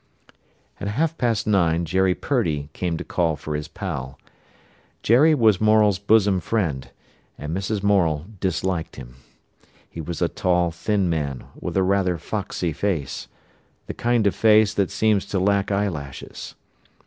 [0.79, 4.17] At half past nine Jerry Purdy came to call for his pal.
[5.03, 6.89] Jerry was Morel's bosom friend,
[7.37, 7.83] and Mrs.
[7.83, 9.17] Morel disliked him.
[9.87, 13.27] He was a tall, thin man, with a rather foxy face,
[13.85, 16.55] the kind of face that seems to lack eyelashes.